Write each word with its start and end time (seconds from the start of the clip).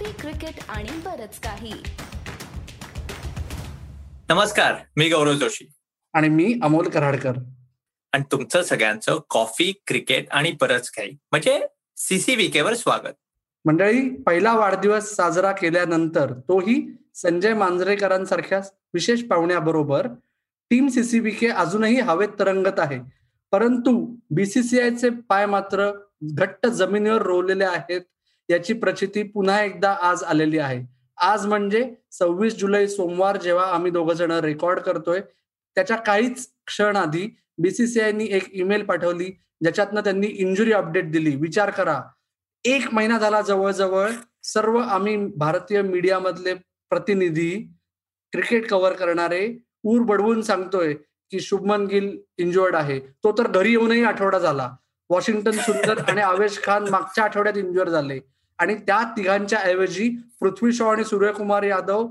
Coffee 0.00 0.12
cricket 0.20 0.54
आणि 0.68 0.88
बरच 1.04 1.40
काही. 1.40 1.72
नमस्कार 4.30 4.74
मी 4.96 5.08
गौरव 5.08 5.32
जोशी. 5.32 5.72
आणि 6.12 6.28
मी 6.28 6.54
अमोल 6.62 6.88
कराडकर. 6.88 7.32
आणि 8.12 8.24
तुमचं 8.32 8.62
सगळ्यांचं 8.62 9.20
कॉफी 9.30 9.72
क्रिकेट 9.86 10.30
आणि 10.30 10.52
बरंच 10.60 10.90
काही. 10.90 11.10
म्हणजे 11.10 11.66
सीसीव्हीकेवर 11.96 12.74
स्वागत. 12.74 13.14
मंडळी 13.64 14.10
पहिला 14.22 14.52
वाढदिवस 14.52 15.14
साजरा 15.14 15.52
केल्यानंतर 15.52 16.32
तोही 16.32 16.96
संजय 17.14 17.54
मांजरेकरांसारख्या 17.54 18.60
विशेष 18.94 19.22
पाहुण्याबरोबर 19.22 20.08
टीम 20.70 20.88
सीसीबीके 20.88 21.48
अजूनही 21.48 22.00
हवेत 22.00 22.28
तरंगत 22.38 22.80
आहे. 22.80 23.00
परंतु 23.52 24.16
बीसीसीआयचे 24.30 25.10
पाय 25.10 25.46
मात्र 25.46 25.90
घट्ट 26.22 26.66
जमिनीवर 26.66 27.22
रोवलेले 27.22 27.64
आहेत. 27.64 28.00
याची 28.50 28.72
प्रचिती 28.72 29.22
पुन्हा 29.22 29.62
एकदा 29.64 29.96
आज 30.02 30.22
आलेली 30.22 30.58
आहे. 30.58 30.84
आज 31.22 31.46
म्हणजे 31.46 31.94
सव्वीस 32.12 32.54
जुलै 32.54 32.86
सोमवार 32.88 33.36
जेव्हा 33.36 33.64
आम्ही 33.64 33.90
दोघ 33.90 34.12
जण 34.12 34.30
रेकॉर्ड 34.30 34.78
करतोय 34.78 35.20
त्याच्या 35.74 35.96
काहीच 35.96 36.48
क्षण 36.66 36.96
आधी 36.96 37.28
बीसीसीआयनी 37.58 38.26
एक 38.30 38.48
ईमेल 38.52 38.84
पाठवली 38.84 39.24
ज्याच्यातनं 39.62 40.00
त्यांनी 40.00 40.26
इंजुरी 40.26 40.72
अपडेट 40.72 41.10
दिली. 41.12 41.36
विचार 41.36 41.70
करा. 41.70 42.00
एक 42.64 42.86
महिना 42.92 43.18
झाला 43.18 43.40
जवळजवळ 43.40 44.10
सर्व 44.42 44.78
आम्ही 44.78 45.16
भारतीय 45.16 45.82
मीडियामधले 45.82 46.54
प्रतिनिधी 46.90 47.50
क्रिकेट 48.32 48.68
कव्हर 48.70 48.92
करणारे 48.92 49.46
ऊर 49.84 50.02
बडवून 50.02 50.42
सांगतोय 50.42 50.94
की 51.30 51.40
शुभमन 51.40 51.84
गिल 51.86 52.18
इंजुअर्ड 52.38 52.74
आहे. 52.76 52.98
तो 53.00 53.32
तर 53.32 53.46
घरी 53.46 53.70
येऊनही 53.70 54.04
आठवडा 54.04 54.38
झाला. 54.38 54.70
वॉशिंग्टन 55.10 55.50
सुंदर 55.50 55.98
आणि 55.98 56.20
आवेश 56.20 56.62
खान 56.62 56.88
मागच्या 56.88 57.24
आठवड्यात 57.24 57.56
इंजुअर 57.56 57.88
झाले. 57.88 58.20
आणि 58.60 58.74
त्या 58.74 59.02
तिघांच्या 59.16 59.58
ऐवजी 59.58 60.08
पृथ्वी 60.40 60.72
शॉ 60.72 60.92
आणि 60.92 61.04
सूर्यकुमार 61.04 61.62
यादव 61.62 62.08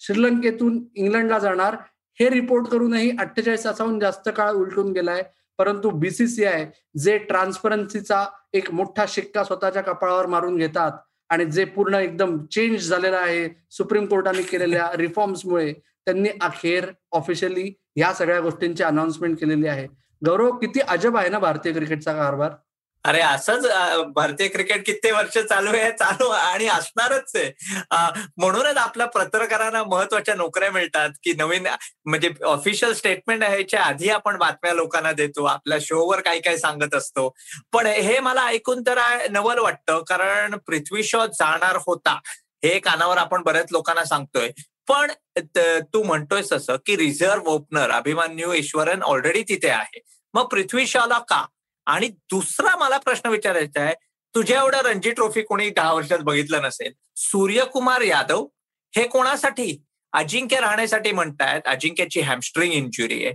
श्रीलंकेतून 0.00 0.84
इंग्लंडला 0.94 1.38
जाणार. 1.38 1.76
हे 2.20 2.30
रिपोर्ट 2.30 2.66
करूनही 2.66 3.10
अठ्ठेचाळीस 3.20 3.64
तासाहून 3.64 3.98
जास्त 4.00 4.28
काळ 4.36 4.50
उलटून 4.50 4.92
गेलाय. 4.92 5.22
परंतु 5.58 5.90
बीसीसीआय 5.90 6.66
जे 6.98 7.18
ट्रान्सपरन्सीचा 7.18 8.24
एक 8.52 8.70
मोठा 8.70 9.04
शिक्का 9.08 9.44
स्वतःच्या 9.44 9.82
कपाळावर 9.82 10.26
मारून 10.26 10.56
घेतात 10.56 10.92
आणि 11.28 11.44
जे 11.44 11.64
पूर्ण 11.64 11.94
एकदम 11.94 12.38
चेंज 12.46 12.88
झालेलं 12.88 13.16
आहे 13.16 13.48
सुप्रीम 13.70 14.06
कोर्टाने 14.06 14.42
केलेल्या 14.42 14.90
रिफॉर्म्समुळे 14.96 15.72
त्यांनी 16.06 16.28
अखेर 16.40 16.86
ऑफिशियली 17.12 17.72
या 17.96 18.12
सगळ्या 18.12 18.40
गोष्टींची 18.40 18.82
अनाउन्समेंट 18.82 19.40
केलेली 19.40 19.66
आहे. 19.66 19.86
गौरव 20.26 20.50
किती 20.50 20.80
अजब 20.80 21.16
आहे 21.16 21.28
ना 21.28 21.38
भारतीय 21.38 21.72
क्रिकेटचा 21.72 22.12
कारभार? 22.12 22.50
अरे 23.04 23.20
असंच 23.20 23.64
भारतीय 24.14 24.48
क्रिकेट 24.48 24.84
किती 24.86 25.10
वर्ष 25.10 25.38
चालू 25.38 25.70
आहे 25.70 25.90
चालू 25.92 26.28
आणि 26.28 26.66
असणारच 26.68 27.32
आहे. 27.34 27.50
म्हणूनच 28.36 28.76
आपल्या 28.76 29.06
पत्रकारांना 29.06 29.82
महत्त्वाच्या 29.84 30.34
नोकऱ्या 30.34 30.70
मिळतात 30.72 31.10
की 31.22 31.32
नवीन 31.38 31.66
म्हणजे 32.04 32.30
ऑफिशियल 32.46 32.92
स्टेटमेंट 32.94 33.42
ह्याच्या 33.44 33.82
आधी 33.82 34.08
आपण 34.08 34.36
बातम्या 34.38 34.72
लोकांना 34.74 35.12
देतो 35.12 35.44
आपल्या 35.44 35.78
शोवर 35.80 36.20
काही 36.20 36.40
काही 36.40 36.58
सांगत 36.58 36.94
असतो. 36.94 37.28
पण 37.72 37.86
हे 37.86 38.18
मला 38.20 38.44
ऐकून 38.46 38.82
तर 38.86 38.98
नवल 39.30 39.58
वाटतं 39.58 40.02
कारण 40.08 40.56
पृथ्वी 40.66 41.02
शॉ 41.04 41.26
जाणार 41.26 41.76
होता 41.86 42.18
हे 42.64 42.78
कानावर 42.78 43.18
आपण 43.18 43.42
बऱ्याच 43.42 43.72
लोकांना 43.72 44.04
सांगतोय. 44.04 44.50
पण 44.88 45.10
तू 45.94 46.02
म्हणतोयस 46.02 46.52
असं 46.52 46.76
की 46.86 46.96
reserve 46.96 47.50
opener 47.50 47.90
Abhimanyu 47.90 48.52
Easwaran 48.52 49.02
already 49.02 49.42
तिथे 49.48 49.68
आहे. 49.70 50.00
मग 50.34 50.44
पृथ्वी 50.44 50.86
शॉला 50.86 51.18
का? 51.18 51.44
आणि 51.86 52.08
दुसरा 52.30 52.76
मला 52.76 52.98
प्रश्न 52.98 53.28
विचारायचा 53.28 53.82
आहे 53.82 53.94
तुझ्या 54.34 54.60
एवढं 54.60 54.80
रणजी 54.80 55.10
ट्रॉफी 55.10 55.42
कोणी 55.42 55.68
दहा 55.70 55.92
वर्षात 55.92 56.18
बघितलं 56.18 56.62
नसेल 56.62 56.92
सूर्यकुमार 57.16 58.00
यादव 58.00 58.46
हे 58.94 59.06
कोणासाठी? 59.08 59.76
अजिंक्य 60.12 60.60
राहण्यासाठी 60.60 61.12
म्हणतायत 61.12 61.68
अजिंक्यची 61.68 62.20
हॅमस्ट्रिंग 62.20 62.72
इंजुरी 62.72 63.24
आहे. 63.26 63.34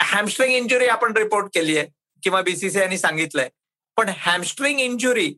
हॅमस्ट्रिंग 0.00 0.52
इंजुरी 0.52 0.86
आपण 0.86 1.16
रिपोर्ट 1.16 1.46
केली 1.54 1.76
आहे 1.78 1.86
किंवा 2.22 2.40
बीसीसीआयने 2.42 2.98
सांगितलंय. 2.98 3.48
पण 3.96 4.08
हॅमस्ट्रिंग 4.18 4.80
इंजुरी 4.80 5.32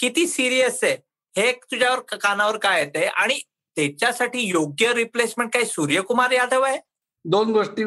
किती 0.00 0.26
सिरियस 0.26 0.78
आहे 0.82 0.96
हे 1.36 1.52
तुझ्यावर 1.70 2.16
कानावर 2.16 2.56
काय 2.56 2.80
येते 2.80 3.04
आणि 3.06 3.38
त्याच्यासाठी 3.76 4.40
योग्य 4.40 4.92
रिप्लेसमेंट 4.94 5.52
काय 5.52 5.64
सूर्यकुमार 5.64 6.30
यादव 6.30 6.62
आहे? 6.62 6.78
दोन 7.24 7.52
गोष्टी 7.52 7.84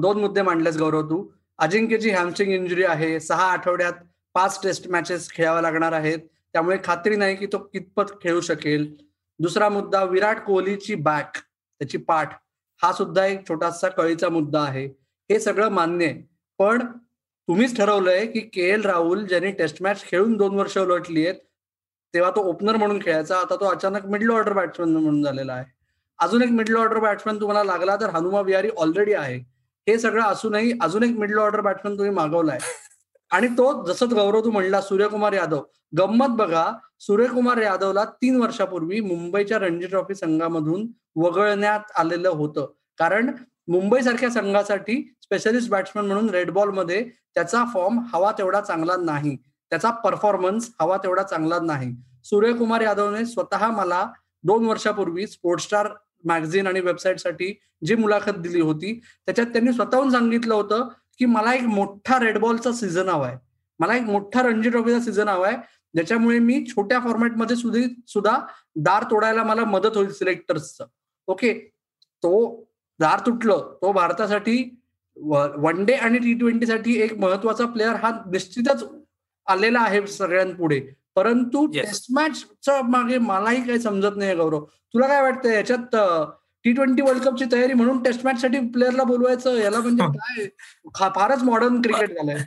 दोन 0.00 0.20
मुद्दे 0.20 0.42
मांडलेस 0.42 0.76
गौरव 0.76 1.02
तू. 1.02 1.22
अजिंक्यची 1.58 2.10
हॅमस्ट्रिंग 2.10 2.52
इंजुरी 2.52 2.84
आहे. 2.84 3.18
सहा 3.20 3.44
आठवड्यात 3.44 3.92
पाच 4.34 4.58
टेस्ट 4.62 4.88
मॅचेस 4.88 5.30
खेळाव्या 5.30 5.62
लागणार 5.62 5.92
आहेत. 5.92 6.18
त्यामुळे 6.52 6.76
खात्री 6.84 7.16
नाही 7.16 7.36
की 7.36 7.46
तो 7.46 7.58
कितपत 7.58 8.10
खेळू 8.22 8.40
शकेल. 8.40 8.94
दुसरा 9.38 9.68
मुद्दा 9.68 10.02
विराट 10.04 10.40
कोहलीची 10.44 10.94
बॅक 10.94 11.36
त्याची 11.36 11.98
पाठ. 11.98 12.34
हा 12.82 12.92
सुद्धा 12.92 13.26
एक 13.26 13.48
छोटासा 13.48 13.88
कळीचा 13.88 14.28
मुद्दा 14.28 14.62
आहे. 14.62 14.84
हे 15.30 15.40
सगळं 15.40 15.68
मान्य 15.68 16.06
आहे. 16.06 16.22
पण 16.58 16.86
तुम्हीच 17.48 17.76
ठरवलंय 17.76 18.26
की 18.26 18.40
के 18.40 18.68
एल 18.70 18.84
राहुल 18.84 19.24
ज्यांनी 19.26 19.50
टेस्ट 19.52 19.82
मॅच 19.82 20.04
खेळून 20.04 20.36
दोन 20.36 20.54
वर्ष 20.54 20.78
उलटली 20.78 21.26
आहेत 21.26 21.40
तेव्हा 22.14 22.30
तो 22.30 22.40
ओपनर 22.40 22.76
म्हणून 22.76 22.98
खेळायचा. 23.02 23.36
आता 23.36 23.56
तो 23.56 23.64
अचानक 23.64 24.06
मिडल 24.06 24.30
ऑर्डर 24.30 24.52
बॅट्समॅन 24.52 24.92
म्हणून 24.92 25.22
झालेला 25.22 25.52
आहे. 25.52 25.64
अजून 26.18 26.42
एक 26.42 26.50
मिडल 26.50 26.76
ऑर्डर 26.76 26.98
बॅट्समॅन 26.98 27.40
तुम्हाला 27.40 27.64
लागला 27.64 27.96
तर 27.96 28.10
हनुमा 28.10 28.40
विहारी 28.40 28.68
ऑलरेडी 28.76 29.12
आहे. 29.12 29.53
हे 29.88 29.98
सगळं 29.98 30.22
असूनही 30.22 30.72
अजून 30.80 31.02
एक 31.02 31.16
मिडल 31.18 31.38
ऑर्डर 31.38 31.60
बॅट्समॅन 31.60 31.98
तुम्ही 31.98 32.14
मागवलाय. 32.14 32.58
आणि 33.30 33.48
तो 33.48 33.84
जसं 33.86 34.06
गौरव 34.10 34.44
तू 34.44 34.50
म्हणला 34.50 34.80
सूर्यकुमार 34.80 35.32
यादव. 35.32 35.62
गंमत 35.98 36.36
बघा 36.36 36.72
सूर्यकुमार 37.00 37.56
यादवला 37.56 38.04
तीन 38.04 38.40
वर्षापूर्वी 38.40 39.00
मुंबईच्या 39.00 39.58
रणजी 39.58 39.86
ट्रॉफी 39.86 40.14
संघामधून 40.14 40.86
वगळण्यात 41.16 41.80
आलेलं 41.96 42.28
होतं. 42.28 42.66
कारण 42.98 43.30
मुंबईसारख्या 43.68 44.30
संघासाठी 44.30 45.14
स्पेशलिस्ट 45.22 45.70
बॅट्समॅन 45.70 46.06
म्हणून 46.06 46.30
रेड 46.30 46.50
बॉलमध्ये 46.50 47.08
त्याचा 47.34 47.64
फॉर्म 47.74 48.00
हवा 48.14 48.32
तेवढा 48.32 48.60
चांगला 48.60 48.96
नाही. 48.96 49.36
त्याचा 49.70 49.90
परफॉर्मन्स 49.90 50.70
हवा 50.80 50.96
तेवढा 50.96 51.22
चांगला 51.22 51.58
नाही. 51.62 51.94
सूर्यकुमार 52.24 52.80
यादवने 52.80 53.24
स्वतः 53.26 53.70
मला 53.70 54.06
दोन 54.44 54.66
वर्षापूर्वी 54.66 55.26
स्पोर्ट्स 55.26 55.64
स्टार 55.64 55.88
मॅगझिन 56.24 56.66
आणि 56.66 56.80
वेबसाईटसाठी 56.80 57.52
जी 57.86 57.94
मुलाखत 57.94 58.38
दिली 58.38 58.60
होती 58.60 58.92
त्याच्यात 59.26 59.46
त्यांनी 59.46 59.72
स्वतःहून 59.72 60.10
सांगितलं 60.10 60.54
होतं 60.54 60.88
की 61.18 61.26
मला 61.26 61.54
एक 61.54 61.62
मोठा 61.62 62.18
रेडबॉलचा 62.18 62.72
सीझन 62.72 63.08
हवा 63.08 63.26
आहे. 63.26 63.36
मला 63.80 63.96
एक 63.96 64.02
मोठा 64.02 64.42
रणजी 64.42 64.70
ट्रॉफीचा 64.70 65.00
सीझन 65.00 65.28
हवा 65.28 65.46
आहे. 65.48 65.56
ज्याच्यामुळे 65.94 66.38
मी 66.38 66.64
छोट्या 66.68 66.98
फॉर्मॅटमध्ये 67.00 67.56
सुद्धा 67.56 68.38
दार 68.76 69.04
तोडायला 69.10 69.42
मला 69.44 69.64
मदत 69.64 69.96
होईल 69.96 70.12
सिलेक्टर्सचं 70.12 70.86
ओके 71.28 71.52
तो 72.22 72.32
दार 73.00 73.20
तुटलं. 73.26 73.76
तो 73.82 73.92
भारतासाठी 73.92 74.56
वन 75.16 75.84
डे 75.84 75.92
आणि 75.94 76.18
टी 76.18 76.32
ट्वेंटीसाठी 76.34 77.00
एक 77.02 77.12
महत्त्वाचा 77.18 77.66
प्लेअर 77.66 77.94
हा 77.94 78.10
निश्चितच 78.32 78.84
आलेला 79.46 79.80
आहे 79.80 80.06
सगळ्यांपुढे. 80.06 80.80
परंतु 81.16 81.66
टेस्ट 81.66 82.06
मॅचच्या 82.10 82.82
मागे 82.82 83.18
मलाही 83.18 83.62
काही 83.66 83.78
समजत 83.80 84.16
नाही 84.16 84.34
गौरव. 84.34 84.64
तुला 84.64 85.06
काय 85.06 85.22
वाटतं 85.22 85.50
याच्यात 85.50 85.96
टी 86.64 86.72
ट्वेंटी 86.72 87.02
वर्ल्ड 87.02 87.22
कपची 87.24 87.44
तयारी 87.52 87.72
म्हणून 87.72 88.02
टेस्ट 88.02 88.24
मॅच 88.24 88.40
साठी 88.40 88.58
प्लेअरला 88.68 89.02
बोलवायचं 89.02 89.56
याला 89.56 89.78
म्हणजे 89.78 90.04
काय? 90.04 91.10
फारच 91.10 91.42
मॉडर्न 91.42 91.80
क्रिकेट 91.82 92.10
झालंय. 92.10 92.42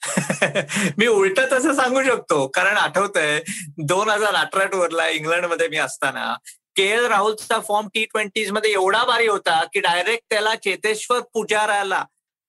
मी 0.98 1.06
उलट 1.06 1.40
तसं 1.52 1.74
सांगू 1.74 2.02
शकतो 2.02 2.46
कारण 2.46 2.76
आठवतंय 2.76 3.40
दोन 3.78 4.10
हजार 4.10 4.34
अठरा 4.34 4.64
टूरला 4.64 5.08
इंग्लंडमध्ये 5.08 5.68
मी 5.68 5.76
असताना 5.76 6.32
के 6.76 6.82
एल 6.82 7.04
राहुलचा 7.06 7.58
फॉर्म 7.60 7.88
टी 7.94 8.04
ट्वेंटीजमध्ये 8.04 8.70
एवढा 8.72 9.04
भारी 9.04 9.26
होता 9.26 9.62
की 9.64 9.80
डायरेक्ट 9.80 10.24
त्याला 10.30 10.54
चेतेश्वर 10.54 11.20
पुजाराला 11.34 12.04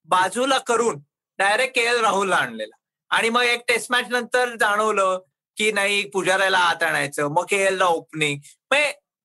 बाजूला 0.10 0.58
करून 0.58 1.00
डायरेक्ट 1.40 1.76
के 1.76 1.82
एल 1.82 2.00
राहुलला 2.00 2.36
आणलेला. 2.36 2.76
आणि 3.12 3.30
मग 3.30 3.44
एक 3.44 3.62
टेस्ट 3.68 3.92
मॅच 3.92 4.06
नंतर 4.10 4.56
जाणवलं 4.60 5.20
की 5.58 5.72
नाही 5.72 6.04
पुजाराला 6.10 6.58
आत 6.60 6.84
आणायचं. 6.84 7.28
मग 7.28 7.46
के 7.50 7.58
एलला 7.66 7.86
ओपनिंग 7.86 8.40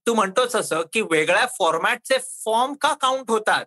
तू 0.06 0.14
म्हणतोस 0.14 0.54
असं 0.56 0.82
की 0.92 1.00
वेगळ्या 1.10 1.46
फॉर्मॅटचे 1.58 2.18
फॉर्म 2.44 2.74
का 2.80 2.92
काउंट 3.00 3.30
होतात? 3.30 3.64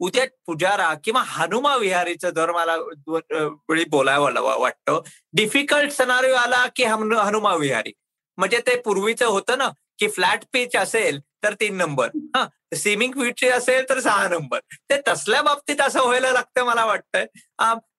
उद्या 0.00 0.24
पुजारा 0.46 0.92
किंवा 1.04 1.22
हनुमा 1.26 1.74
विहारीचं 1.76 2.30
जर 2.30 2.50
मला 2.52 2.76
वेळी 3.08 3.84
बोलावं 3.90 4.58
वाटतं. 4.60 5.00
डिफिकल्ट 5.32 5.92
सनारिओ 5.92 6.34
आला 6.34 6.66
की 6.76 6.84
हनुमा 6.84 7.54
विहारी. 7.54 7.92
म्हणजे 8.38 8.60
ते 8.66 8.76
पूर्वीचं 8.80 9.26
होतं 9.26 9.58
ना 9.58 9.68
की 9.98 10.08
फ्लॅट 10.08 10.44
पिच 10.52 10.76
असेल 10.76 11.20
तर 11.42 11.54
तीन 11.60 11.76
नंबर 11.76 12.08
हा 12.36 12.46
स्विमिंग 12.76 13.12
पिच 13.12 13.44
असेल 13.44 13.88
तर 13.88 14.00
सहा 14.00 14.28
नंबर 14.28 14.58
ते 14.90 15.00
तसल्या 15.08 15.42
बाबतीत 15.42 15.80
असं 15.80 16.02
व्हायला 16.04 16.32
लागतं 16.32 16.64
मला 16.64 16.84
वाटतंय. 16.84 17.26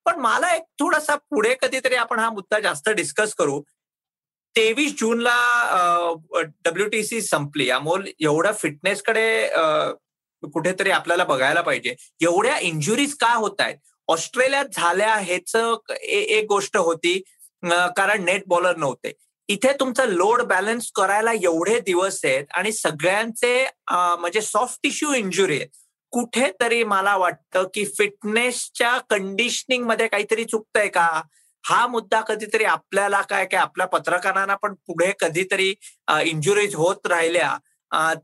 पण 0.08 0.20
मला 0.22 0.54
एक 0.56 0.64
थोडासा 0.80 1.16
पुढे 1.30 1.56
कधीतरी 1.62 1.96
आपण 1.96 2.20
हा 2.20 2.30
मुद्दा 2.32 2.60
जास्त 2.60 2.90
डिस्कस 2.90 3.34
करू. 3.36 3.62
तेवीस 4.56 4.94
जूनला 5.00 5.36
डब्ल्यूटीसी 6.66 7.22
संपली. 7.22 7.70
अमोल 7.70 8.08
एवढ्या 8.20 8.52
फिटनेसकडे 8.54 9.48
कुठेतरी 10.44 10.92
आपल्याला 10.92 11.24
बघायला 11.24 11.62
पाहिजे. 11.62 11.96
एवढ्या 12.22 12.58
इंजुरीज 12.60 13.14
का 13.22 13.34
होत 13.34 13.62
आहेत 13.62 13.78
ऑस्ट्रेलियात 14.08 14.66
झाल्या 14.74 15.16
हेच 15.16 15.56
एक 16.02 16.46
गोष्ट 16.50 16.78
होती 16.78 17.18
कारण 17.64 18.24
नेट 18.26 18.44
बॉलर 18.48 18.76
नव्हते. 18.76 19.12
इथे 19.50 19.72
तुमचं 19.80 20.08
लोड 20.10 20.42
बॅलन्स 20.44 20.92
करायला 20.96 21.32
एवढे 21.34 21.80
दिवस 21.80 22.20
आहेत 22.26 22.46
आणि 22.58 22.72
सगळ्यांचे 22.72 23.66
म्हणजे 23.92 24.42
सॉफ्ट 24.42 24.80
टिश्यू 24.84 25.14
इंजुरी 25.14 25.56
आहेत. 25.56 25.70
कुठेतरी 26.12 26.84
मला 26.84 27.16
वाटतं 27.18 27.68
की 27.74 27.86
फिटनेसच्या 27.98 28.98
कंडिशनिंगमध्ये 29.10 30.08
काहीतरी 30.08 30.44
चुकतंय 30.46 30.88
का? 30.88 31.08
हा 31.64 31.86
मुद्दा 31.88 32.20
कधीतरी 32.22 32.64
आपल्याला 32.64 33.22
काय 33.22 33.46
काय 33.46 33.60
आपल्या 33.62 33.88
पत्रकारांना 33.88 34.56
पण 34.56 34.74
पुढे 34.88 35.12
कधीतरी 35.20 35.74
इंजुरीज 36.26 36.76
होत 36.76 37.08
राहिल्या 37.08 37.58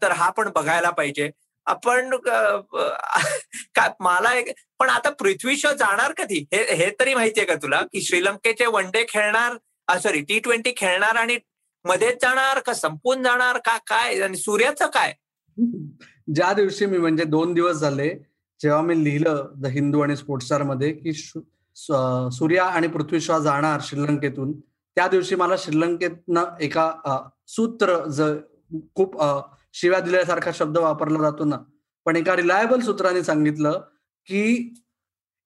तर 0.01 0.11
हा 0.11 0.29
पण 0.37 0.49
बघायला 0.55 0.89
पाहिजे. 0.89 1.29
आपण 1.67 2.15
काय 3.75 3.89
मला 3.99 4.33
एक 4.35 4.51
पण 4.79 4.89
आता 4.89 5.09
पृथ्वी 5.19 5.55
शो 5.57 5.71
जाणार 5.79 6.11
कधी? 6.17 6.39
हे 6.53 6.63
हे 6.75 6.89
तरी 6.99 7.13
माहितीये 7.15 7.45
का 7.47 7.55
तुला? 7.55 7.81
की 7.91 8.01
श्रीलंकेचे 8.01 8.65
वन 8.65 8.89
डे 8.93 9.03
खेळणार 9.09 9.97
सॉरी 10.03 10.21
टी 10.21 10.39
ट्वेंटी 10.39 10.73
खेळणार 10.77 11.15
आणि 11.15 11.37
मध्येच 11.85 12.21
जाणार 12.21 12.59
का 12.65 12.73
संपून 12.73 13.23
जाणार 13.23 13.57
का 13.65 13.77
काय? 13.87 14.19
आणि 14.21 14.37
सूर्याचं 14.37 14.87
काय? 14.93 15.13
ज्या 16.27 16.53
दिवशी 16.53 16.85
मी 16.85 16.97
म्हणजे 16.97 17.23
दोन 17.23 17.53
दिवस 17.53 17.75
झाले 17.75 18.09
जेव्हा 18.61 18.81
मी 18.81 19.03
लिहिलं 19.03 19.47
द 19.55 19.65
हिंदू 19.65 20.01
आणि 20.01 20.15
स्पोर्ट्स 20.15 20.45
स्टारमध्ये 20.45 20.91
की 20.91 21.13
सूर्या 21.13 22.65
आणि 22.65 22.87
पृथ्वी 22.87 23.19
शॉ 23.21 23.39
जाणार 23.39 23.79
श्रीलंकेतून 23.83 24.51
त्या 24.97 25.07
दिवशी 25.07 25.35
मला 25.35 25.55
श्रीलंकेतनं 25.57 26.43
एका 26.59 26.91
सूत्र 27.47 27.97
ज 28.09 28.33
खूप 28.95 29.21
शिव्या 29.73 29.99
दिल्यासारखा 29.99 30.51
शब्द 30.53 30.77
वापरला 30.77 31.19
जातो 31.21 31.43
ना 31.43 31.57
पण 32.05 32.15
एका 32.15 32.35
रिलायबल 32.35 32.79
सूत्राने 32.79 33.23
सांगितलं 33.23 33.79
की 34.27 34.73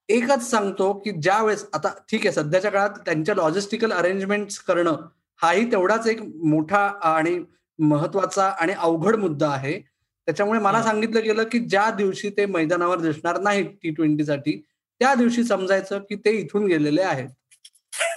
एकच 0.09 0.50
सांगतो 0.50 0.91
की 0.94 1.12
ज्या 1.12 1.41
वेळेस 1.44 1.65
आता 1.73 1.89
ठीक 2.09 2.25
आहे 2.25 2.31
सध्याच्या 2.35 2.71
काळात 2.71 3.00
त्यांच्या 3.06 3.35
लॉजिस्टिकल 3.35 3.91
अरेंजमेंट 3.91 4.51
करणं 4.68 4.95
हाही 5.39 5.71
तेवढाच 5.71 6.07
एक 6.07 6.21
मोठा 6.45 6.85
आणि 7.03 7.39
महत्त्वाचा 7.80 8.47
आणि 8.62 8.73
अवघड 8.73 9.15
मुद्दा 9.15 9.50
आहे. 9.50 9.80
त्याच्यामुळे 10.27 10.59
मला 10.59 10.83
सांगितलं 10.83 11.24
गेलं 11.24 11.44
की 11.44 11.59
ज्या 11.59 11.89
दिवशी 11.91 12.29
ते 12.29 12.45
मैदानावर 12.45 13.00
दिसणार 13.00 13.39
नाहीत 13.39 13.65
टी 13.83 13.89
ट्वेंटीसाठी 13.89 14.62
त्या 15.01 15.13
दिवशी 15.15 15.44
समजायचं 15.44 16.00
की 16.00 16.15
ते 16.15 16.31
इथून 16.31 16.65
गेलेले 16.65 17.01
आहेत. 17.01 17.29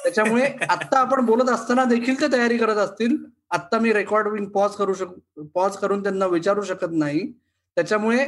त्याच्यामुळे 0.02 0.44
आता 0.70 0.98
आपण 0.98 1.24
बोलत 1.26 1.50
असताना 1.50 1.84
देखील 1.84 2.20
ते 2.20 2.32
तयारी 2.32 2.58
करत 2.58 2.76
असतील. 2.76 3.16
आता 3.50 3.78
मी 3.78 3.92
रेकॉर्डिंग 3.92 4.46
पॉज 4.46 4.74
करू 4.76 4.94
शक 4.94 5.40
पॉज 5.54 5.76
करून 5.76 6.02
त्यांना 6.02 6.26
विचारू 6.26 6.62
शकत 6.62 6.92
नाही. 6.92 7.32
त्याच्यामुळे 7.76 8.26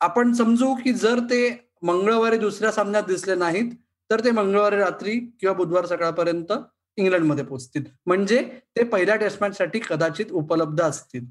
आपण 0.00 0.32
समजू 0.32 0.74
की 0.74 0.92
जर 0.92 1.18
ते 1.18 1.70
मंगळवारी 1.82 2.36
दुसऱ्या 2.38 2.72
सामन्यात 2.72 3.02
दिसले 3.02 3.34
नाहीत 3.34 3.72
तर 4.10 4.24
ते 4.24 4.30
मंगळवारी 4.30 4.76
रात्री 4.76 5.18
किंवा 5.40 5.54
बुधवार 5.54 5.86
सकाळपर्यंत 5.86 6.52
इंग्लंडमध्ये 6.98 7.44
पोहोचतील. 7.44 7.84
म्हणजे 8.06 8.42
ते 8.76 8.84
पहिल्या 8.84 9.16
टेस्ट 9.16 9.38
मॅच 9.40 9.56
साठी 9.58 9.78
कदाचित 9.78 10.32
उपलब्ध 10.32 10.82
असतील. 10.82 11.24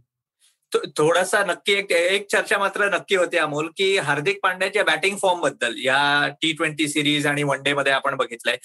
थोडासा 0.97 1.43
नक्की 1.45 1.73
एक 1.73 1.91
एक 1.91 2.25
चर्चा 2.31 2.57
मात्र 2.57 2.89
नक्की 2.93 3.15
होती 3.15 3.37
अमोल 3.37 3.67
की 3.77 3.95
हार्दिक 3.97 4.39
पांड्याच्या 4.43 4.83
बॅटिंग 4.83 5.17
फॉर्मबद्दल 5.21 5.75
या 5.77 6.27
टी 6.41 6.51
ट्वेंटी 6.51 6.87
सिरीज 6.87 7.27
आणि 7.27 7.43
वन 7.43 7.61
डे 7.63 7.73
मध्ये 7.73 7.91
आपण 7.93 8.15
बघितलंय. 8.17 8.57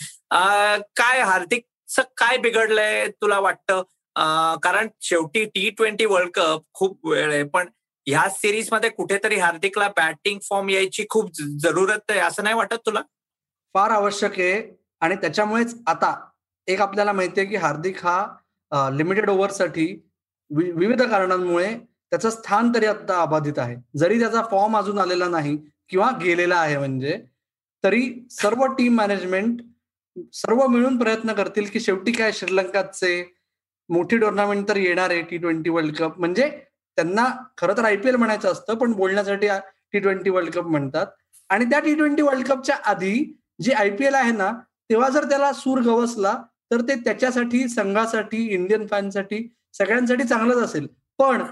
काय 0.97 1.21
हार्दिकचं 1.21 2.03
काय 2.17 2.37
बिघडलंय 2.39 3.07
तुला 3.23 3.39
वाटतं? 3.41 3.83
कारण 4.63 4.89
शेवटी 5.01 5.45
टी 5.45 5.69
ट्वेंटी 5.71 6.05
वर्ल्ड 6.05 6.31
कप 6.35 6.63
खूप 6.75 7.07
वेळ 7.07 7.33
आहे 7.33 7.43
पण 7.43 7.69
ह्या 8.07 8.29
सिरीजमध्ये 8.31 8.91
कुठेतरी 8.91 9.37
हार्दिकला 9.37 9.89
बॅटिंग 9.97 10.39
फॉर्म 10.49 10.69
यायची 10.71 11.05
खूप 11.11 11.31
जरूरत 11.63 12.11
आहे 12.11 12.21
असं 12.21 12.43
नाही 12.45 12.57
वाटत 12.57 12.87
तुला? 12.87 13.03
फार 13.75 13.91
आवश्यक 13.91 14.39
आहे 14.41 14.63
आणि 15.01 15.15
त्याच्यामुळेच 15.15 15.75
आता 15.87 16.15
एक 16.69 16.81
आपल्याला 16.81 17.13
माहितीये 17.13 17.47
की 17.47 17.57
हार्दिक 17.57 18.05
हा 18.07 18.91
लिमिटेड 18.93 19.31
ओव्हरसाठी 19.31 19.87
विविध 20.51 21.03
कारणांमुळे 21.03 21.69
त्याचं 22.13 22.31
स्थान 22.31 22.75
तरी 22.75 22.87
आता 22.87 23.21
अबाधित 23.23 23.59
आहे. 23.59 23.77
जरी 23.99 24.19
त्याचा 24.21 24.43
फॉर्म 24.51 24.77
अजून 24.77 24.99
आलेला 24.99 25.29
नाही 25.29 25.57
किंवा 25.91 26.11
गेलेला 26.23 26.57
आहे 26.57 26.77
म्हणजे 26.79 27.19
तरी 27.85 28.03
सर्व 28.31 28.65
टीम 28.79 28.95
मॅनेजमेंट 28.97 29.61
सर्व 30.35 30.67
मिळून 30.67 30.97
प्रयत्न 30.99 31.33
करतील 31.33 31.67
की 31.73 31.81
शेवटी 31.81 32.13
काय 32.13 32.33
श्रीलंकाचे 32.33 33.23
मोठी 33.91 34.17
टुर्नामेंट 34.19 34.69
तर 34.69 34.77
येणार 34.77 35.11
आहे 35.11 35.23
टी 35.23 35.37
ट्वेंटी 35.39 35.71
वर्ल्ड 35.71 35.97
कप 35.97 36.19
म्हणजे 36.19 36.49
त्यांना 36.99 37.27
खरं 37.59 37.77
तर 37.77 37.85
आयपीएल 37.85 38.17
म्हणायचं 38.17 38.53
असतं 38.53 38.75
पण 38.79 38.93
बोलण्यासाठी 38.93 39.49
टी 39.93 39.99
ट्वेंटी 39.99 40.31
वर्ल्ड 40.31 40.53
कप 40.55 40.67
म्हणतात. 40.67 41.07
आणि 41.51 41.65
त्या 41.65 41.79
टी 41.81 41.95
ट्वेंटी 41.95 42.23
वर्ल्ड 42.23 42.47
कपच्या 42.49 42.77
आधी 42.91 43.15
जी 43.63 43.73
आयपीएल 43.73 44.15
आहे 44.15 44.33
ना 44.33 44.51
तेव्हा 44.91 45.09
जर 45.09 45.25
त्याला 45.29 45.53
सूर 45.53 45.81
गवसला 45.83 46.35
तर 46.71 46.81
ते 46.89 46.95
त्याच्यासाठी 47.05 47.69
संघासाठी 47.69 48.45
इंडियन 48.55 48.87
फॅनसाठी 48.87 49.47
सगळ्यांसाठी 49.79 50.25
चांगलंच 50.25 50.63
असेल. 50.65 50.87
पण 51.19 51.43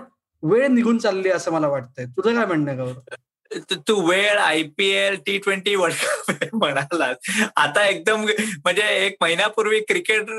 वेळ 0.42 0.66
निघून 0.66 0.98
चालली 0.98 1.30
असं 1.30 1.52
मला 1.52 1.68
वाटतंय. 1.68 2.06
तुझं 2.06 2.34
काय 2.34 2.46
म्हणणं 2.46 2.76
गौरव? 2.76 3.00
तू 3.88 3.94
वेळ 4.08 4.38
IPL 4.38 5.16
T 5.26 5.36
twenty 5.38 5.74
world 5.74 5.96
cup 6.28 6.54
म्हणाला 6.54 7.12
आता 7.56 7.86
एकदम 7.88 8.24
म्हणजे 8.24 8.86
एक 9.06 9.16
महिन्यापूर्वी 9.20 9.80
क्रिकेट 9.80 10.30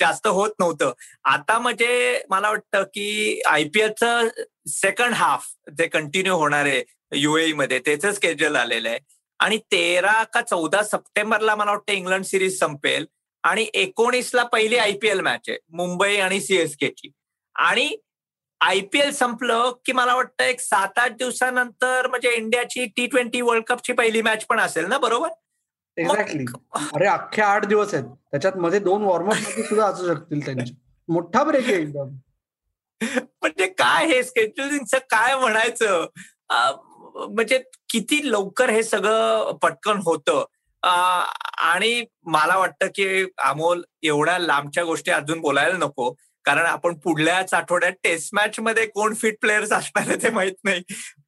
जास्त 0.00 0.26
होत 0.26 0.50
नव्हतं. 0.60 0.92
आता 1.24 1.58
म्हणजे 1.58 2.20
मला 2.30 2.50
वाटतं 2.50 2.82
की 2.82 3.40
आयपीएलचं 3.46 4.28
सेकंड 4.70 5.14
हाफ 5.14 5.46
जे 5.78 5.86
कंटिन्यू 5.86 6.36
होणार 6.36 6.66
आहे 6.66 6.82
युएई 7.12 7.52
मध्ये 7.52 7.78
त्याचं 7.78 8.12
स्केड्युल 8.12 8.56
आलेलं 8.56 8.88
आहे. 8.88 8.98
आणि 9.40 9.58
तेरा 9.72 10.22
का 10.24 10.40
चौदा 10.42 10.82
सप्टेंबरला 10.82 11.54
मला 11.54 11.70
वाटतं 11.70 11.92
इंग्लंड 11.92 12.24
सिरीज 12.24 12.58
संपेल. 12.58 13.06
आणि 13.44 13.66
एकोणीसला 13.74 14.42
पहिली 14.42 14.76
आयपीएल 14.76 15.20
मॅच 15.20 15.48
आहे 15.48 15.58
मुंबई 15.72 16.16
आणि 16.16 16.40
सीएसकेची 16.40 17.10
आणि 17.54 17.96
आयपीएल 18.68 19.10
संपलं 19.12 19.70
की 19.86 19.92
मला 19.92 20.14
वाटतं 20.14 20.44
एक 20.44 20.60
सात 20.60 20.98
आठ 20.98 21.12
दिवसानंतर 21.12 22.06
म्हणजे 22.06 22.30
इंडियाची 22.30 22.84
टी 22.86 23.06
ट्वेंटी 23.06 23.40
वर्ल्ड 23.40 23.64
कपची 23.64 23.92
पहिली 23.92 24.22
मॅच 24.22 24.44
पण 24.44 24.60
असेल 24.60 24.86
ना 24.86 24.98
बरोबर? 24.98 25.28
एक्झॅक्टली 25.96 26.44
अरे 26.94 27.06
अख्खे 27.06 27.42
आठ 27.42 27.66
दिवस 27.66 27.94
आहेत. 27.94 28.04
त्याच्यात 28.30 28.56
मध्ये 28.56 28.78
दोन 28.78 29.02
वॉर्मअप 29.02 29.34
सुद्धा 29.34 29.86
असू 29.86 30.06
शकतील 30.06 30.44
त्यांचे. 30.44 30.74
मोठा 31.08 31.44
ब्रेक 31.44 31.64
आहे 31.64 31.74
एकदम. 31.74 32.08
म्हणजे 33.16 33.66
काय 33.66 34.06
हे 34.06 34.22
स्केड्युलिंगचं 34.22 34.98
काय 34.98 35.34
म्हणायचं? 35.34 36.06
म्हणजे 37.14 37.58
किती 37.90 38.20
लवकर 38.30 38.70
हे 38.70 38.82
सगळं 38.82 39.56
पटकन 39.62 40.00
होतं? 40.04 40.44
आणि 41.58 42.04
मला 42.24 42.56
वाटतं 42.56 42.86
की 42.86 43.26
अमोल 43.38 43.82
एवढ्या 44.02 44.38
लांबच्या 44.38 44.84
गोष्टी 44.84 45.10
अजून 45.10 45.40
बोलायला 45.40 45.76
नको. 45.76 46.14
कारण 46.44 46.66
आपण 46.66 46.94
पुढल्याच 46.94 47.52
आठवड्यात 47.54 47.92
टेस्ट 48.04 48.30
मॅच 48.34 48.58
मध्ये 48.60 48.86
कोण 48.86 49.14
फिट 49.14 49.36
प्लेयर्स 49.40 49.72
असणार 49.72 50.08
आहे 50.08 50.22
ते 50.22 50.30
माहीत 50.30 50.54
नाही. 50.64 50.82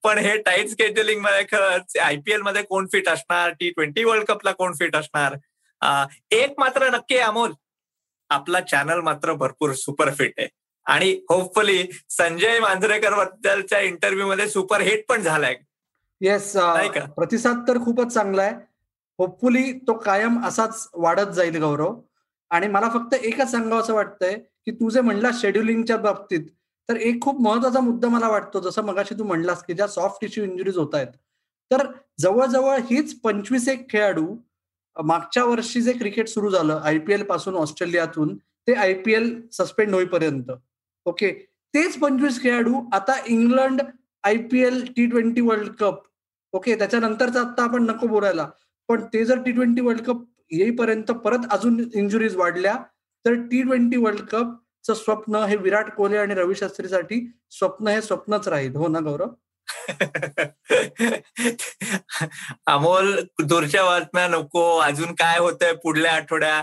पण 0.04 0.18
हे 0.18 0.37
टाईट 0.38 0.68
स्केड्युलिंगमध्ये 0.68 1.44
खरंच 1.52 1.96
आयपीएलमध्ये 1.96 2.62
कोण 2.62 2.87
फिट 2.92 3.08
असणार? 3.08 3.50
टी 3.50 3.70
ट्वेंटी 3.70 4.04
वर्ल्ड 4.04 4.25
कपला 4.25 4.52
कोण 4.52 4.73
फिट 4.73 4.96
असणार? 4.96 5.37
एक 6.30 6.54
मात्र 6.58 6.90
नक्की 6.90 7.16
अमोल 7.18 7.52
आपला 8.30 8.61
चॅनल 8.61 9.00
मात्र 9.00 9.32
भरपूर 9.32 9.73
सुपर 9.73 10.12
फिट 10.14 10.32
आहे. 10.38 10.49
आणि 10.87 11.11
होपफुली 11.30 11.82
संजय 12.11 12.58
मांजरेकर 12.61 13.14
बद्दलच्या 13.14 13.80
इंटरव्ह्यू 13.80 14.26
मध्ये 14.28 14.49
सुपर 14.49 14.80
हिट 14.80 15.04
पण 15.08 15.23
झालाय. 15.23 15.56
येस 16.20 16.52
प्रतिसाद 17.16 17.56
तर 17.68 17.76
खूपच 17.85 18.12
चांगला 18.14 18.42
आहे. 18.42 18.54
होपफुली 19.18 19.73
तो 19.87 19.99
कायम 19.99 20.44
असाच 20.46 20.88
वाढत 20.94 21.32
जाईल 21.35 21.56
गौरव. 21.62 21.94
आणि 22.50 22.68
मला 22.68 22.88
फक्त 22.88 23.14
एकच 23.14 23.50
सांगावं 23.50 23.80
असं 23.80 23.94
वाटतंय 23.94 24.34
की 24.66 24.70
तू 24.70 24.90
जे 24.90 25.00
म्हणला 25.00 25.30
शेड्युलिंगच्या 25.40 25.96
बाबतीत 25.96 26.48
तर 26.88 26.96
एक 26.96 27.20
खूप 27.22 27.40
महत्त्वाचा 27.42 27.80
मुद्दा 27.80 28.08
मला 28.08 28.28
वाटतो 28.28 28.60
जसं 28.60 28.84
मगाशी 28.86 29.14
तू 29.18 29.24
म्हणलास 29.24 29.62
की 29.64 29.74
ज्या 29.74 29.86
सॉफ्ट 29.88 30.20
टिश्यू 30.20 30.44
इंजुरीज 30.44 30.76
होत 30.78 30.94
आहेत. 30.94 31.08
तर 31.70 31.86
जवळजवळ 32.20 32.78
हीच 32.90 33.18
पंचवीस 33.20 33.68
एक 33.68 33.88
खेळाडू 33.90 34.26
मागच्या 34.96 35.44
वर्षी 35.44 35.80
जे 35.82 35.92
क्रिकेट 35.92 36.28
सुरू 36.28 36.50
झालं 36.50 36.80
आयपीएलपासून 36.84 37.54
ऑस्ट्रेलियातून 37.56 38.36
ते 38.36 38.74
आयपीएल 38.74 39.30
सस्पेंड 39.52 39.94
होईपर्यंत. 39.94 40.50
ओके 41.06 41.32
तेच 41.74 41.98
पंचवीस 42.00 42.40
खेळाडू 42.42 42.80
आता 42.92 43.14
England 43.28 43.82
IPL 44.24 44.84
T 44.96 45.06
twenty 45.06 45.40
world 45.40 45.72
cup 45.80 46.02
okay 46.52 46.74
त्याच्यानंतरच 46.78 47.36
आता 47.36 47.64
आपण 47.64 47.86
नको 47.86 48.06
बोलायला. 48.06 48.48
पण 48.88 49.04
ते 49.12 49.24
जर 49.24 49.42
टी 49.42 49.52
ट्वेंटी 49.52 49.80
वर्ल्ड 49.82 50.02
कप 50.04 50.22
येईपर्यंत 50.50 51.04
परत 51.04 51.38
अजून 51.50 51.84
इंजुरीज 51.94 52.36
वाढल्या 52.36 52.76
तर 53.26 53.34
टी 53.34 53.62
ट्वेंटी 53.62 53.96
वर्ल्ड 53.96 54.20
कपचं 54.20 54.94
स्वप्न 54.94 55.36
हे 55.36 55.56
विराट 55.56 55.90
कोहली 55.90 56.16
आणि 56.16 56.34
रवी 56.34 56.54
शास्त्रीसाठी 56.54 57.32
स्वप्न 57.50 57.88
हे 57.88 58.02
स्वप्नच 58.02 58.48
राहील. 58.48 58.76
हो 58.76 58.88
ना 58.88 59.00
गौरव? 59.00 59.28
अमोल 62.66 63.20
दूरच्या 63.44 63.84
बातम्या 63.84 64.28
नको. 64.28 64.78
अजून 64.78 65.12
काय 65.12 65.38
होतंय 65.38 65.72
पुढल्या 65.72 66.12
आठवड्या 66.12 66.62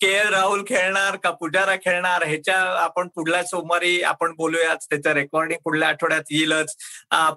के 0.00 0.06
एल 0.08 0.28
राहुल 0.30 0.62
खेळणार 0.68 1.16
का 1.22 1.30
पुजारा 1.30 1.74
खेळणार? 1.76 2.24
ह्याच्या 2.26 2.56
आपण 2.82 3.08
पुढल्या 3.14 3.42
सोमवारी 3.44 4.00
आपण 4.02 4.34
बोलूयाच 4.36 4.86
त्याचं 4.90 5.12
रेकॉर्डिंग 5.14 5.58
पुढल्या 5.64 5.88
आठवड्यात 5.88 6.30
येईलच. 6.30 6.74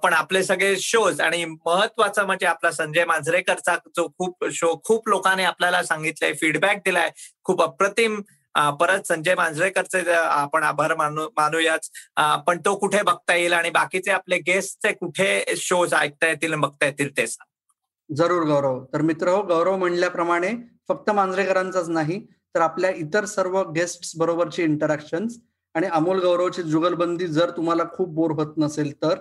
पण 0.04 0.14
आपले 0.14 0.44
सगळे 0.44 0.76
शोज 0.80 1.22
आणि 1.22 1.44
महत्त्वाचा 1.46 2.26
म्हणजे 2.26 2.46
आपला 2.46 2.72
संजय 2.72 3.06
मांजरेकरचा 3.06 3.76
जो 3.98 4.08
खूप 4.18 4.46
शो 4.54 4.76
खूप 4.86 5.08
लोकांनी 5.10 5.44
आपल्याला 5.44 5.82
सांगितलंय 5.84 6.34
फीडबॅक 6.42 6.82
दिलाय 6.86 7.10
खूप 7.44 7.62
अप्रतिम 7.64 8.20
परत 8.80 9.08
संजय 9.08 9.36
मांजरेकरचे 9.36 10.12
आपण 10.14 10.64
आभार 10.64 10.96
मानू 10.96 11.28
मानूयाच 11.38 11.90
पण 12.48 12.60
तो 12.66 12.76
कुठे 12.76 13.02
बघता 13.04 13.36
येईल 13.36 13.54
आणि 13.54 13.70
बाकीचे 13.70 14.12
आपले 14.12 14.38
गेस्टचे 14.48 14.92
कुठे 14.94 15.44
शोज 15.58 15.94
ऐकता 15.94 16.28
येतील 16.28 16.54
बघता 16.56 16.86
येतील 16.86 17.10
ते 17.18 17.26
सांग. 17.28 17.48
जरूर 18.10 18.44
गौरव. 18.46 18.84
तर 18.94 19.02
मित्र 19.02 19.30
हो 19.30 19.42
गौरव 19.48 19.76
म्हणल्याप्रमाणे 19.78 20.50
फक्त 20.90 21.10
मांजरेकरांचाच 21.10 21.90
नाही 21.90 22.20
तर 22.56 22.62
आपल्या 22.62 22.90
इतर 22.90 23.26
सर्व 23.26 23.62
गेस्ट 23.72 24.18
बरोबरची 24.18 24.64
इंटरॅक्शन 24.64 25.28
आणि 25.76 25.88
अमोल 25.88 26.20
गौरवची 26.20 26.64
जुगलबंदी 26.64 27.28
जर 27.28 27.50
तुम्हाला 27.50 27.84
खूप 27.94 28.10
बोर 28.10 28.32
होत 28.32 28.54
नसेल 28.58 28.92
तर 29.04 29.20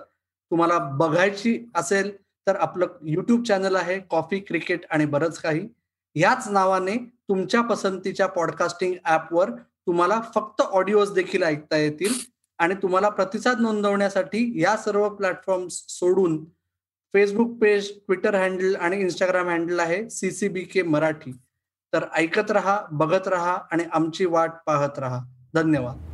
तुम्हाला 0.50 0.78
बघायची 0.78 1.58
असेल 1.74 2.10
तर 2.46 2.56
आपलं 2.56 2.86
युट्यूब 3.06 3.44
चॅनल 3.44 3.76
आहे 3.76 3.98
कॉफी 4.00 4.38
क्रिकेट 4.38 4.86
आणि 4.90 5.04
बरंच 5.04 5.38
काही. 5.38 5.68
याच 6.16 6.48
नावाने 6.48 6.96
तुमच्या 7.28 7.60
पसंतीच्या 7.60 8.26
पॉडकास्टिंग 8.26 8.94
ऍपवर 9.06 9.50
तुम्हाला 9.86 10.20
फक्त 10.34 10.60
ऑडिओज 10.60 11.12
देखील 11.12 11.42
ऐकता 11.42 11.76
येतील 11.76 12.14
आणि 12.58 12.74
तुम्हाला 12.74 13.08
प्रतिसाद 13.08 13.60
नोंदवण्यासाठी 13.60 14.62
या 14.62 14.76
सर्व 14.76 15.08
प्लॅटफॉर्म 15.08 15.66
सोडून 15.70 16.44
फेसबुक 17.14 17.56
पेज 17.60 17.90
ट्विटर 17.90 18.34
हँडल 18.34 18.74
आणि 18.76 19.00
इंस्टाग्राम 19.00 19.48
हँडल 19.48 19.80
आहे 19.80 20.08
सीसीबी 20.10 20.62
के 20.62 20.82
मराठी. 20.82 21.32
तर 21.92 22.04
ऐकत 22.14 22.50
रहा 22.50 22.80
बघत 22.92 23.28
रहा 23.28 23.58
आणि 23.72 23.84
आमची 23.92 24.24
वाट 24.24 24.50
पाहत 24.66 24.98
रहा. 24.98 25.20
धन्यवाद. 25.54 26.09